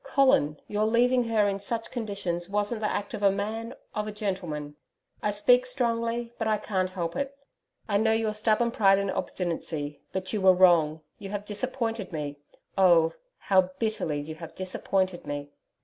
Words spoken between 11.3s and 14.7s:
disappointed me oh! how bitterly you have